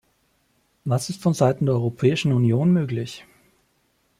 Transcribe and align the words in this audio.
Was 0.83 1.09
ist 1.11 1.21
von 1.21 1.35
Seiten 1.35 1.67
der 1.67 1.75
Europäischen 1.75 2.31
Union 2.33 2.71
möglich? 2.73 3.23